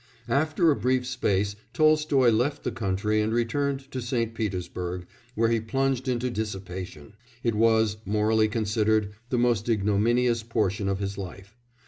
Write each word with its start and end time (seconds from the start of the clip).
After 0.29 0.71
a 0.71 0.75
brief 0.75 1.05
space 1.05 1.55
Tolstoy 1.73 2.31
left 2.31 2.63
the 2.63 2.71
country 2.71 3.21
and 3.21 3.31
returned 3.31 3.81
to 3.91 4.01
St. 4.01 4.33
Petersburg, 4.33 5.05
where 5.35 5.49
he 5.49 5.59
plunged 5.59 6.07
into 6.07 6.31
dissipation; 6.31 7.13
it 7.43 7.53
was, 7.53 7.97
morally 8.03 8.47
considered, 8.47 9.13
the 9.29 9.37
most 9.37 9.69
ignominious 9.69 10.41
portion 10.41 10.87
of 10.87 10.97
his 10.97 11.19
life. 11.19 11.55